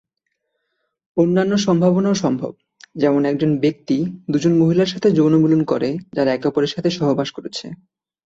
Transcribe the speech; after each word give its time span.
অন্যান্য 1.17 1.53
সম্ভাবনাও 1.57 2.15
সম্ভব, 2.15 2.51
যেমন 2.95 3.21
একজন 3.25 3.51
ব্যক্তি 3.59 3.97
দু'জন 4.31 4.53
মহিলার 4.57 4.91
সাথে 4.93 5.07
যৌন 5.11 5.33
মিলন 5.37 5.61
করে 5.63 5.89
যারা 6.13 6.29
একে 6.31 6.47
অপরের 6.47 6.73
সাথে 6.75 6.89
সহবাস 6.89 7.29
করছে। 7.31 7.65